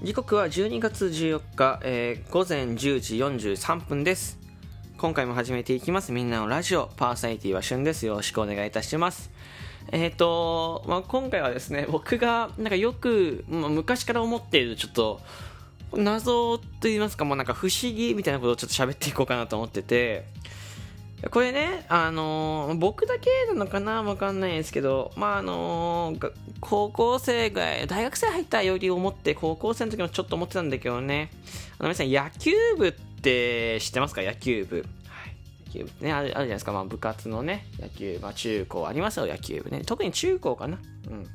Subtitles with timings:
[0.00, 4.38] 時刻は12月14日、えー午前10時43分です。
[4.96, 6.12] 今回も始めていきます。
[6.12, 6.88] みんなのラジオ。
[6.96, 8.06] パーサイティは旬です。
[8.06, 9.32] よろしくお願いいたします。
[9.90, 15.20] えっ、と、まあ、今回はですね僕がなんかよく、まあ、昔から思っているちょっと
[15.92, 20.26] 謎と言いますかもうなんか不思議みたいなことをちょっと喋っていこうかなと思ってて
[21.32, 31.30] これね、あのー僕だけなのかなわかんないですけど、まあ、あのー高校生ぐらい、大学生入ったより思って、高校生の時もちょっと思ってたんだけどね、
[31.78, 34.22] あの皆さん野球部って知ってますか？
[34.22, 34.76] 野球部。
[34.76, 34.86] はい。
[35.66, 39.82] 野球部ね、あるあるじゃないですか、まあ、部活のね、野球、まあ、中高ありますよ、野球部ね。
[39.84, 40.78] 特に中高かな。
[41.08, 41.26] うん。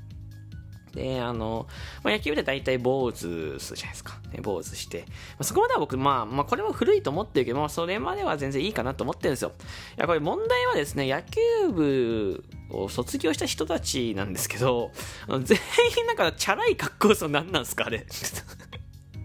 [0.94, 1.68] で、あの、
[2.04, 4.20] まあ、野球部で大体坊主するじゃないですか。
[4.32, 5.06] ね、坊主して。
[5.08, 9.52] まあ、そこまでは僕、まあ、まあ、これは古いと思ってるけど、まあ、それまでは全然いいかなと思ってるんですよ。
[9.98, 14.92] いや、これ問題はですね、野球部を卒業した人たちなんですけど、
[15.28, 15.58] 全
[15.98, 18.06] 員なんかチャラい格好そうなんなんすかあれ。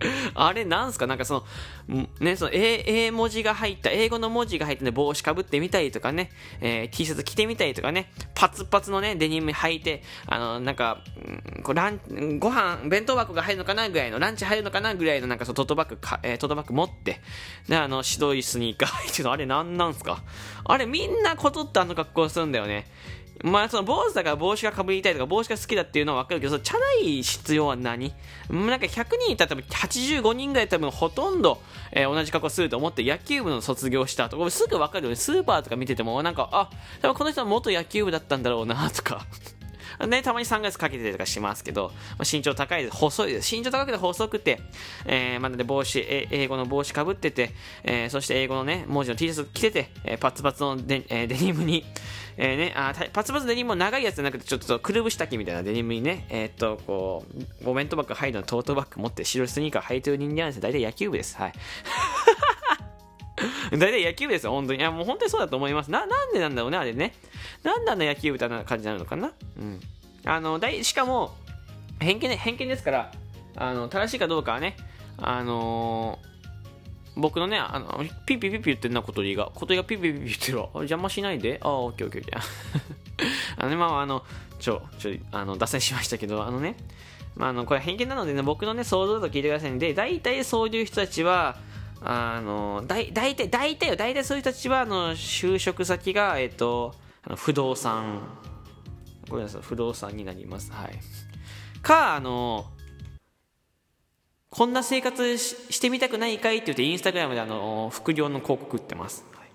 [0.35, 1.07] あれなんすか？
[1.07, 1.45] なんかそ
[1.89, 10.99] の、ね、その A, A 文字が入った、英語の文字が入ったね、帽子かぶってみたりとかね、えー T シャツ着てみたりとかね、パツパツのね、デニム履いて、あの、なんか、
[11.65, 17.21] こうラン、ご飯、弁当箱が入るのかなぐらいの、ランチ入るのかなぐらいの、なんかそのトートバッグか、えートートバッグ持って、
[17.69, 20.23] で、あの、白いスニーカー履いてるの、あれなんなんすか？
[20.65, 22.87] あれみんなことってあの格好するんだよね。
[23.44, 28.12] まあ、その坊主だから帽子がかぶりたいとか帽子が好きだっていうのは分かるけど、そのチャラい必要は何？
[28.50, 31.61] なんか100人いたら多分85人ぐらい多分ほとんど、
[31.92, 34.39] えー同じ格好すると思って野球部の卒業したと。
[34.39, 35.17] かすぐ分かるよね。
[35.17, 36.70] スーパーとか見てても、なんか、あ、
[37.01, 39.24] 多分この人は元野球部だったんだろうなとか。
[40.07, 42.97] ね、たまにサングラスかけてたりとかしますけど、まあ、身長高いです。
[42.97, 43.55] 細いです。
[43.55, 44.61] 身長高くて細くて、
[45.05, 47.51] えー、まあ、で帽子、え英語の帽子かぶってて、
[47.83, 51.85] えーそして英語のね、文字の T シャツ着てて、えーパツパツのデ,、えーデニムに、
[52.37, 57.25] えーね、あパツパツのデニムも長いやつじゃなくて、ちょっとくるぶし丈みたいなデニムにね、えーっと、こ
[57.64, 60.63] う、お弁当バッグ入るのトートバッグ持って白いスニーカー履いてる人間なんですよ。
[60.63, 61.37] 大体野球部です。
[61.37, 61.53] はい。
[63.73, 64.79] 大体野球部ですよ、本当に。
[64.79, 65.91] いや、もう本当にそうだと思います。
[65.91, 67.15] な、なんでなんだろうね、あれね。
[67.63, 69.81] なんであんな野球部みたいな感じになるのかなうん。
[70.25, 71.37] あの、だいしかも、
[72.01, 73.13] 偏見ね、偏見ですから、
[73.57, 74.77] あの、正しいかどうかはね、
[75.19, 76.29] あのー
[77.19, 79.47] 僕のね、あの、ピッピピピ言ってんな、小鳥が。
[79.47, 80.69] 小鳥がピッピピピ言ってるわ。
[80.75, 81.59] 邪魔しないで。
[81.63, 82.41] あ、オッケーオッケーオッケー。
[83.59, 84.25] あのね、まあ、あの、
[84.61, 86.77] ちょ、ちょ、あの、脱線しましたけど、あのね、
[87.35, 89.79] まあ、あの、これ偏見なのでね、僕のね、想像だと聞いてくださいね。
[89.79, 91.57] で、大体そういう人たちは、
[92.01, 98.23] あの、大大体、大体よ、大体そういう人たちは、あの、就職先が、えっと、あの不動産、
[99.29, 100.73] ごめんなさい、不動産になります。
[100.73, 100.98] はい。
[101.83, 102.67] か、あの、
[104.51, 109.25] こんな生活ししてみたくないかいって言って、インスタグラムであの、副業の広告売ってます。
[109.35, 109.48] はい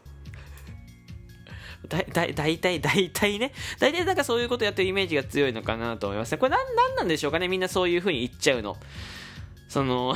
[1.88, 3.52] だだ大体、大体ね。
[3.78, 6.38] 大体なんかそういうことやってるイメージが強いのかなと思いますね。
[6.38, 8.78] これなん、なんなんでしょうかねみんなそういう風に言っちゃうの。
[9.68, 10.16] その、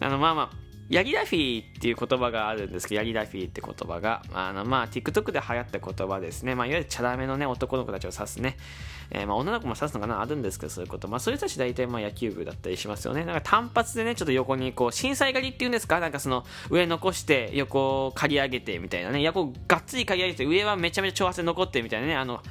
[0.00, 6.54] あの、まあまあ、ヤギラフィーっていう言葉があるんですけど、ヤギラフィーって言葉が、あの、まあ、TikTok で流行った言葉ですね。
[6.54, 8.56] まあ、いわゆるチャラめのね、男の子たちを指すね。
[9.10, 10.20] えーまあ、女の子も指すのかな？
[10.20, 11.08] あるんですけど、そういうこと。
[11.08, 13.24] まあ、そういう人たち大体、まあ、野球部だったりしますよね。
[13.24, 15.98] なんか単発でね、ちょっと横に、こう、震災狩りっていうんですか？
[15.98, 19.22] なんかその、上残して、横を刈り上げて、みたいなね。
[19.22, 22.16] 横、がっつり刈り上げて、上はめちゃめちゃ長髪で残って、みたいなね。
[22.16, 22.42] あの、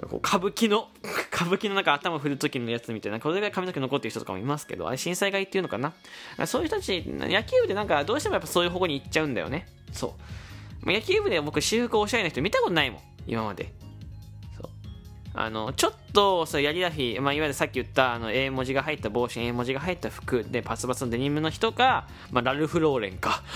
[0.00, 0.88] 歌舞伎の、
[1.32, 5.92] 歌舞伎の中頭振る時のやつみたいな、これぐらい髪の毛残ってる人とかもいますけど、あれ震災狩りっていうのかな？
[6.46, 9.66] そういう人たち、野球部でなんかどうしてもやっぱそういう方向に行っちゃうんだよね。
[9.92, 10.14] そ
[10.86, 10.92] う。
[10.92, 13.72] 野球部で僕私服おしゃれな人見たことないもん、今まで。
[14.60, 14.70] そう。
[15.34, 23.42] あの、ちょっと、そう、やりだひ、まあ、いわゆるさっき言った、あの、A 文字が入った帽子、A 文字が入った服で、パツパツのデニムの人か、まあ、ラルフ・ローレンか。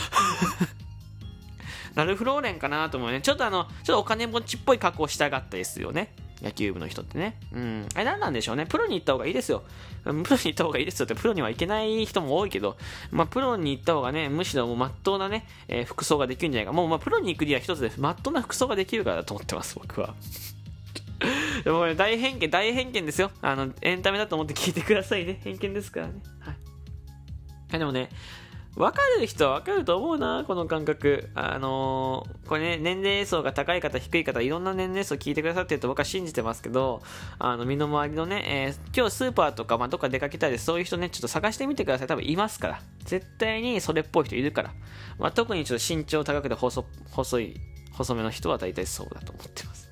[1.94, 3.20] ラルフ・ローレンかなと思うね。
[3.20, 6.14] ちょっとあの、ちょっとお金持ちっぽい格好したがったですよね。
[6.42, 7.38] 野球部の人ってね。
[7.52, 7.88] うん。
[7.94, 8.66] あれ何なんでしょうね。
[8.66, 9.62] プロに行った方がいいですよ。
[10.02, 12.76] プロに行った方がいいですよって、プロには行けない人も多いけど、
[13.12, 16.72] まあ、プロに行った方がね、むしろもう真っ当なね、えー服装ができるんじゃないか。
[16.72, 18.00] もう、まあ、プロに行くには一つです。
[18.00, 20.14] 真っ当な服装ができるからだと思ってます、僕は。
[21.62, 23.30] で もこれ大偏見、大偏見ですよ。
[23.40, 25.40] あの、エンタメだと思って聞いてくださいね。
[25.44, 26.14] 偏見ですからね。
[26.40, 26.52] は
[27.76, 27.78] い。
[27.78, 28.10] でもね、
[28.74, 31.28] 分かる人は分かると思うな、この感覚。
[31.34, 37.02] あのーこれね、年齢層が高い方、低い方、いろんな年齢層聞いてくださってると僕は信じてますけど、
[37.38, 42.06] あの、身の回りのね、えー今日スーパーとか、まあ、どっか出かけたりそういう人ね、ちょっと探してみてください。
[42.06, 42.80] 多分いますから。
[43.04, 44.72] 絶対にそれっぽい人いるから。
[45.18, 47.60] まあ、特にちょっと身長高くて細、細い、
[47.92, 49.90] 細めの人は大体そうだと思ってます。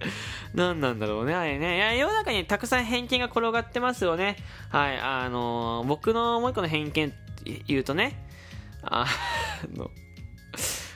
[0.54, 1.76] 何なんだろうね、あれね。
[1.76, 4.36] いや、世の中にたくさん偏見が転がってますよね。
[4.70, 7.12] はい、あのー僕のもう一個の偏見
[7.66, 8.24] 言うとね、
[8.82, 9.06] あ
[9.74, 9.90] の、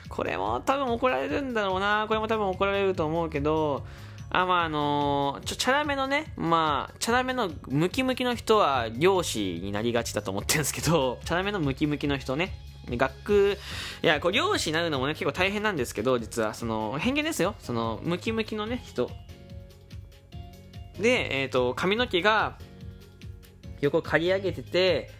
[0.09, 3.85] これも多分怒られるんだろうな、これも多分怒られると思うけど、
[4.29, 12.57] あ、まあ、あの、ちょ、チャラめのね、まあ、チャラめのムキムキの人は漁師になりがちだと思ってるんですけど、 チャラめのムキムキの人ね、
[12.89, 13.59] 学、
[14.01, 17.53] いや、こう、漁師になるのもね、結構大変なんですけど、実は、その、偏見ですよ。
[17.59, 19.11] その、ムキムキのね、人。
[20.99, 22.57] で、えっ、ー、と、髪の毛が、
[23.81, 25.11] 横刈り上げてて、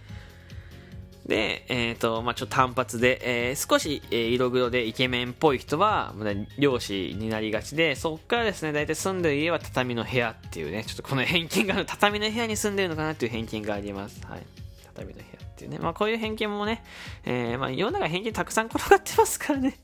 [1.25, 14.22] で、えっ、ー、と、まあちょっと単発で、えー、少し、えー、色黒でイケメンっぽい人は、まだ漁師になりがちで、そっからですね、大体住んでる家は畳の部屋っていうね、ちょっとこの偏見がある、畳の部屋に住んでるのかなっていう偏見があります。
[14.28, 14.44] はい。
[14.94, 15.80] 畳の部屋っていうね。
[15.80, 16.84] まあこういう偏見もね、
[17.25, 19.80] えー、まあ世の中偏見たくさん転がってますからね。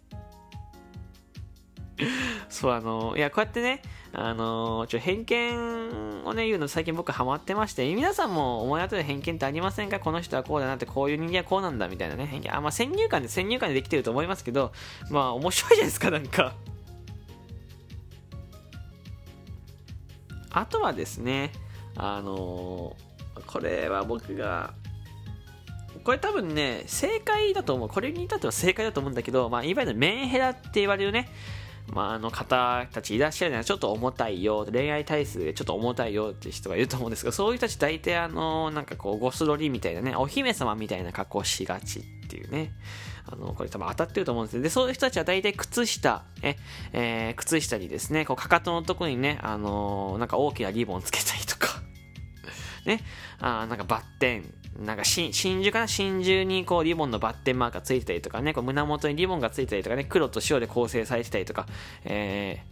[2.50, 3.82] そう、あの、いや、こうやってね、
[4.12, 10.00] あのちょ偏見をね、言うの最近僕ハマってまして、皆さんも思い当たる偏見ってありませんか？
[10.00, 12.56] この人はこうだなって、こういう人間はこうなんだみたいなね、偏見。
[12.56, 14.72] あ、まあ、先入観で先入観でできてると思いますけど、
[15.12, 16.56] まあ、面白いじゃないですか、なんか。
[20.52, 21.52] あとはですね、
[21.96, 22.96] あの
[23.46, 24.74] これは僕が、
[26.04, 27.90] これ多分ね、正解だと思う。
[27.90, 31.30] これに至っては正解だと思うんだけど、まあ、いわゆるメンヘラって言われるね、
[31.94, 42.72] まあ、あの方たちいらっしゃるのはちょっと重たいよ、恋愛体数でちょっと重たいよって人がいると思うんですけど、そういう人たち大体あの、なんかこう、ゴスロリみたいなね、お姫様みたいな格好しがちっていうね。
[43.32, 44.64] あの、これ多分当たってると思うんですよ。
[44.64, 46.58] で、そういう人たちは大体靴下、え、
[46.94, 51.79] えー、靴下にですね、こう、かかとのとこにね、あの、なんか大きなリボンつけたりとか、
[52.90, 53.02] ね、
[53.40, 54.54] あなんかバッテン、
[54.86, 55.88] なんか真珠かな？
[55.88, 61.68] 真珠にこうリボンのバッテンマークがついてたりとかね、こう胸元にリボンがついてたりとかね、黒と白で構成されてたりとか、
[62.04, 62.64] え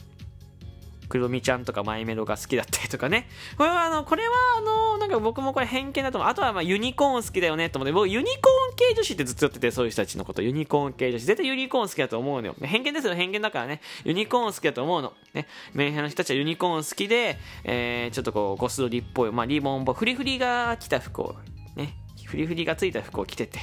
[1.04, 3.28] ー、くるみちゃんとかマイメロが好きだったりとかね。
[3.58, 6.30] これはあの、これはあの、なんか僕もこれ偏見だと思う。
[6.30, 10.42] あとはまあユニコーン好きだよねと思って、僕ユニコーン系女子ってずっと言ってて、そういう人たちのこと。
[10.42, 11.26] ユニコーン系女子。
[11.26, 12.56] 絶対ユニコーン好きだと思うのよ。
[12.62, 13.82] 偏見ですよ、偏見だからね。
[14.06, 15.14] ユニコーン好きだと思うの。
[15.34, 15.48] ね。
[15.74, 21.36] メンヘラの人たちはユニコーン好きで、えー、ちょっとこう、ゴスロリっぽい、まあリボンボ、フリフリが来た服を
[21.76, 21.96] ね、
[22.28, 23.60] フリフリがついた服を着てて、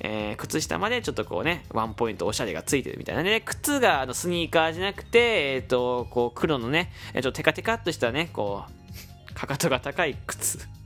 [0.00, 10.79] えー、靴下までちょっとこうね、ワンポイントおしゃれがついてるみたいなね、靴があのスニーカーじゃなくて、えっ、ー、と、こう黒のね、ちょっとテカテカっとしたね、こう、かかとが高い靴。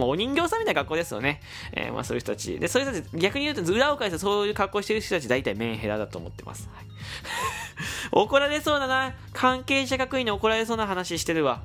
[0.00, 1.40] もうお人形さんみたいな格好ですよね。
[1.72, 2.58] えー、まあそういう人たち。
[2.58, 6.68] で、そういう人たち、逆に言うと裏を返すそういう格好してる人たち大体メンヘラだと思ってます。
[6.74, 6.86] はい、
[8.12, 9.14] 怒られそうだな。
[9.34, 11.60] 関係者学院に怒られそうな話してるわ。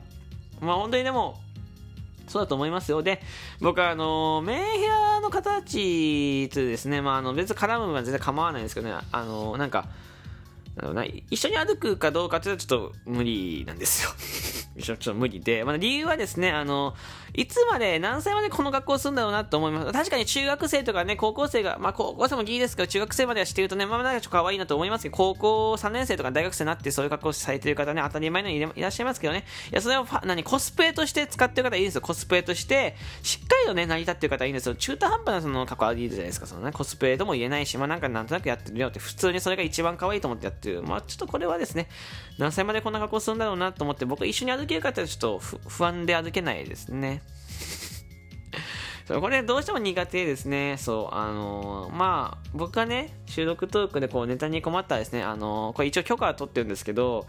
[0.60, 1.42] まあ本当にでも、
[2.28, 3.02] そうだと思いますよ。
[3.02, 3.22] で、
[3.62, 9.88] 僕はあの、メンヘラの方たちとですね、まあ、あの、別に絡むのは全然構わないんですけどね、あの、なんか、
[11.30, 14.10] 一緒に歩くかどうかっていうとちょっと無理なんですよ
[14.82, 16.96] ちょっと無理で、まあ、理由はですね、あの、
[17.34, 19.92] いつまで、何歳までこの学校するんだろうなと思います。
[19.92, 29.46] 確かに中学生とかね、高校生が、まあ高校生もギリですけど、中学生まではしてるとね、まあなんかちょっと可愛いなと思いますけど、高校3年生とか大学生になってそういう格好されてる方ね、当たり前のようにいらっしゃいますけどね。
[29.72, 32.02] いや、それを何、コスプレとして使ってる方いいんですよ。
[32.02, 34.76] コスプレとして、しっかりとね、成り立ってる方いいんですよ。
[34.76, 36.48] 中途半端なその格好ありじゃないですか。
[36.48, 40.84] そのね、コスプレとも言えないし、まあなんかなんとなくやってるよって、普通にそれが一番可愛いと思ってやってる。
[40.84, 41.88] まあちょっとこれはですね、
[42.38, 47.22] 何歳までこんな格好するんだろうなと思って、僕一緒に歩けるかってちょっと不安で歩けないですね。
[49.06, 50.78] そうこれどうしても苦手ですね。
[50.80, 57.28] そう、あのー、まあ、僕がね、収録トークでこうネタに困ったらですね、あのー、これ一応許可は取ってるんですけど、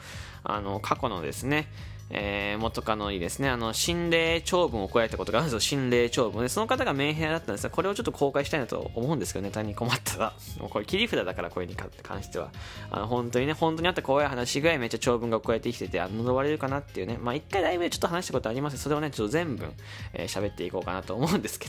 [0.49, 1.69] あの、過去のですね、
[2.09, 10.33] えー、元カノにですね、あの、心霊長文を送られたことがあるんですよ、心霊長文で、その方がメンヘラだったんですが、これをちょっと公開したいなと思うんですけど、ネタに困ったら。
[10.61, 12.53] もうこれ切り札だから、これに関しては。
[12.91, 19.67] あの、本当にね、本当にあった怖い話ぐらいめっちゃ長文が送られてきてて、あ、呪われるかなっていうね、まあ一回ライブでちょっと話したことありますそれをね、ちょっと全部、
[20.13, 21.69] えー、喋っていこうかなと思うんですけ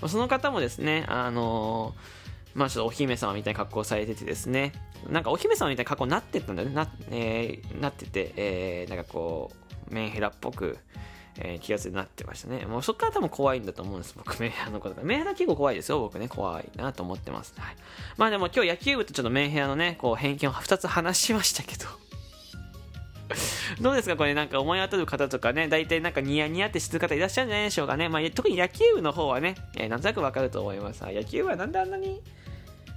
[0.00, 0.08] ど。
[0.08, 2.25] その方もですね、あのー
[2.56, 4.72] まあちょっとお姫様みたいな格好されててですね、
[5.10, 9.52] なんかお姫様みたいな格好になってたんだよね、な,、えー、なってて、えー、なんかこ
[9.90, 10.78] う、メンヘラっぽく、
[11.38, 12.64] えー、気がついてなってましたね。
[12.64, 15.02] もうそっから多分怖いんだと思うんです、僕、メンヘラのことが。
[15.02, 17.52] メンヘラ結構怖いですよ、僕ね、怖いなと思ってます。
[17.58, 17.76] はい。
[18.16, 21.84] まあでも今日野球部とちょっとメンヘラのね、こう偏見を2つ話しましたけど
[23.82, 24.16] どうですか？
[24.16, 28.08] これなんか思い当たる方とかね、大体なんかニヤニヤってしてる方いらっしゃるんじゃないでしょうかね。
[28.08, 31.02] まあ、特に野球部の方はね、えー、なんとなくわかると思います。
[31.04, 32.22] 野球部はなんであんなに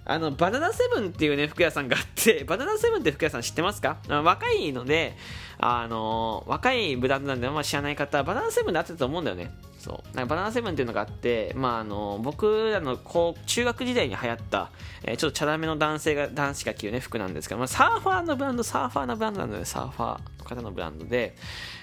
[0.10, 3.98] あの、バナナセブンっていうね、服屋さんがあって、 バナナセブンって服屋さん知ってますか？
[4.10, 5.16] 若いので、
[5.60, 9.52] あの、若いブランドなんで、まあ知らない方、バナナセブンであってたと思うんだよね。
[9.78, 10.16] そう。
[10.18, 14.72] なんかバナナセブンっていうのがあって、まああの、僕らのこう中学時代に流行った、
[15.04, 21.36] えー、ちょっとチャラめの男性が、男子が着るね、服なんですけど、まあサーファーのブランド、サーファーのブランドなので、サーファーの方のブランドで、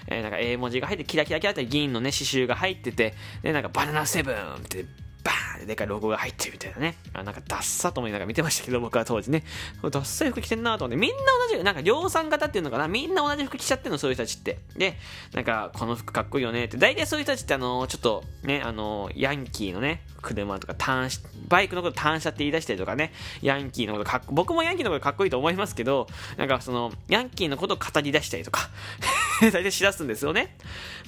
[0.07, 4.85] えー、なんか英文字が入って、キラキラキラって銀のね、刺繍が入ってて、で、なんかバナナセブンって、
[5.27, 6.95] バーンってでかいロゴが入ってるみたいなね。
[7.13, 9.43] あなんかダッサと思いながら見てましたけど、僕は当時ね。
[9.83, 11.17] ダッサい服着てんなと思って、みんな
[11.49, 14.59] 同じ、なんか量産型っていうのかな、みんな同じ服着ちゃってるの、そういう人たちって。
[14.77, 14.97] で、
[15.33, 26.07] なんか、この服かっこいいよねって、大体そういう人たちってあの、ちょっとね、あの、ヤンキーのね、車とか単車バイクのこと単車って言い出したりとかね、ヤンキーのことかっこ、僕もヤンキーのことかっこいいと思いますけど、
[26.37, 28.69] なんかその、ヤンキーのことを語り出したりとか
[29.41, 30.57] 大体しだすんですよね。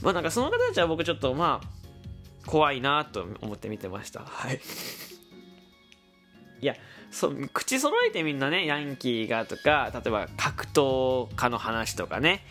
[0.02, 1.79] まあなんかその方たちは僕ちょっとまあ、
[2.50, 4.22] 怖いなと思って見てました。
[4.22, 4.60] はい。
[6.62, 6.76] いや、
[7.12, 12.44] そ口揃えてみんなね、ヤンキーがとか、例えば格闘家の話とかね、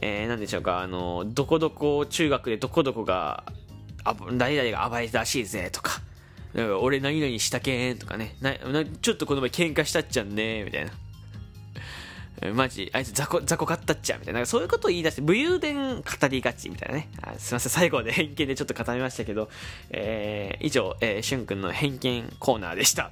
[0.00, 3.44] えー、なんでしょうか、あの、どこどこ中学でどこどこが、
[4.04, 6.00] あ誰々が暴れたらしいぜとか、
[6.80, 8.54] 俺何々したけんとかねな
[8.84, 10.92] ちょっとこの前喧嘩したっちゃんねみたいな
[12.54, 14.46] マジ、あいつ雑魚、雑魚買ったっちゃみたいな。
[14.46, 17.08] そういうことを言い出して、武勇伝語りがちみたいなね。
[17.22, 19.50] あすいません、最後で 偏見でちょっと固めましたけど、
[19.90, 23.10] えー、以上、えー、しゅんくんの偏見コーナーでした。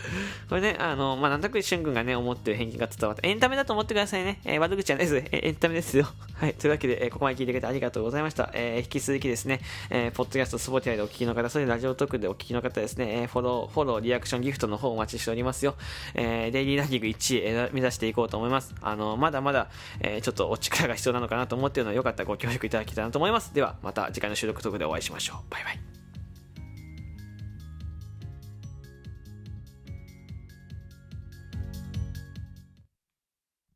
[0.48, 3.26] これね、あの、まあ、なんとなくしゅんくんがね、思ってる偏見が伝わった。
[3.26, 4.40] エンタメだと思ってくださいね。
[4.44, 5.16] えー、悪口はです。
[5.16, 6.08] え、エンタメですよ。
[6.34, 6.54] はい。
[6.54, 8.50] というわけで、えー、ここまで聞いてくれてありがとうございました。
[8.54, 15.76] えー、引き続きですね、えー、ポッドキャスト、スポティアでお聞きの方、それラジオトークでお聞きの方ですね、えー、フォロー、フォロー、リアクション、ギフトの方お待ちしておりますよ。
[16.14, 18.74] えー、デイリーランキング1位、えー、目指していこうと思います。
[18.80, 19.68] あの、まだまだ、
[20.00, 23.54] えー、ちょっとお力が必要なのかなと思っているので、よかったらご協力いただけたらと思います。
[23.54, 25.50] では、また次回の収録トークでお会いしましょう。
[25.50, 25.97] バイバイ。